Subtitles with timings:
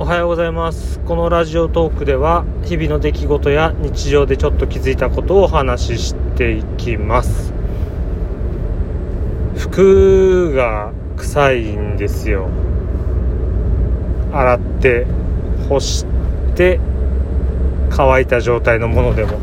[0.00, 1.00] おはようございます。
[1.00, 7.52] このラジオトークでは日々の出来事や日常でちょっと気づいたことをお話ししていきます。
[9.56, 12.48] 服が臭いんですよ。
[14.32, 15.04] 洗って
[15.68, 16.06] 干し
[16.54, 16.78] て
[17.90, 19.40] 乾いた状態のものでも。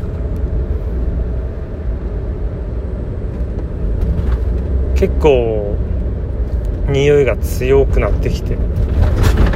[4.96, 5.76] 結構
[6.88, 8.58] 匂いが強くなってきて。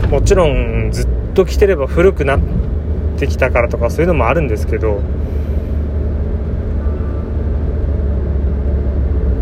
[0.09, 2.39] もちろんずっと着てれば古くなっ
[3.17, 5.01] てきたからとかそういうのもあるんですけど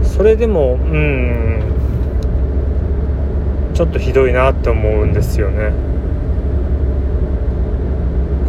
[0.03, 1.61] それでもうん
[3.73, 5.71] ちょっとひどいなって思うんですよね。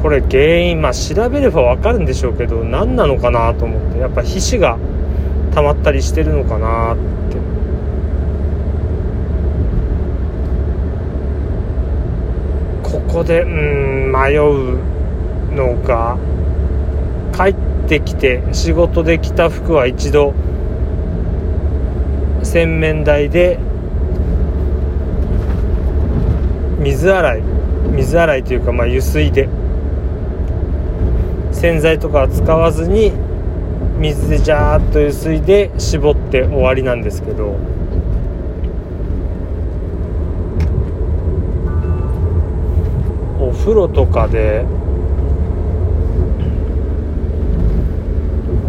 [0.03, 4.79] これ原因まあ調べれば分かるんでしょうけど何なのかなと思ってやっぱ皮脂が
[5.55, 7.58] 溜まったりしてるのかなって。
[13.19, 14.79] こでうん迷う
[15.53, 16.17] のが
[17.35, 20.35] 帰ってきて仕事で着た服は一度
[22.45, 23.59] 洗面台で
[26.79, 27.43] 水洗い
[27.97, 29.49] 水洗いというかまあ油水で
[31.53, 33.13] 洗剤とかは使わずに
[33.99, 37.57] 水でジャーッと油水で絞って終わりなんですけど。
[43.59, 44.65] 風呂とかで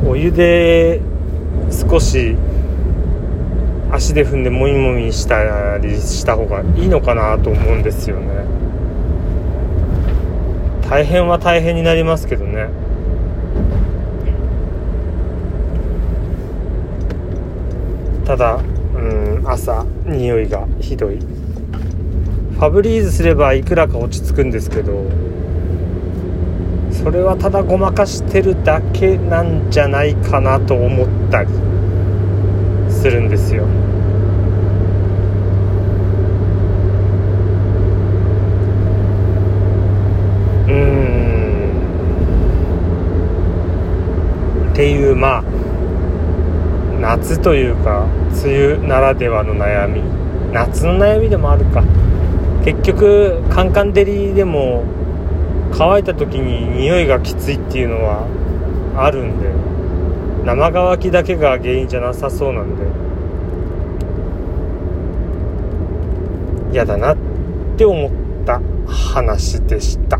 [0.06, 1.02] お湯で
[1.72, 2.36] 少し
[3.92, 8.28] 足で踏んでもみもみしたりした方がいいのかなと思うんですよね。
[10.90, 12.68] 大変は大変になりますけどね。
[18.26, 18.59] ただ
[18.96, 21.39] うん朝匂いがひどい。
[22.60, 25.10] ファブリーズすればいくらか落ち着くんですけど
[26.92, 31.50] それはただごまかしてるだけなんじゃないかなと思ったり
[32.90, 33.64] するんですよ。
[33.64, 33.68] う
[44.68, 44.72] ん。
[44.74, 45.44] っていうまあ
[47.00, 48.06] 夏というか
[48.44, 50.02] 梅雨ならではの悩み。
[50.52, 51.86] 夏の悩みでもあるか。
[52.64, 54.84] 結局カンカン照りでも
[55.72, 58.28] 乾いた時に匂いがきついっていうのは
[58.96, 59.50] あるんで
[60.46, 63.09] 生乾きだけが原因じゃなさそうなんで。
[66.72, 67.18] 嫌だなっ
[67.78, 68.12] て思っ
[68.46, 70.19] た話でした。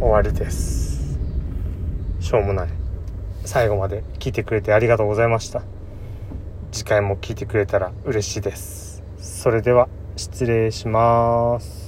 [0.00, 1.18] 終わりです。
[2.18, 2.68] しょうもない。
[3.44, 5.62] 最後まで聞いてくれてありがとうございました。
[6.72, 8.89] 次回も聞いてくれたら嬉しいです。
[9.20, 11.79] それでは失礼します。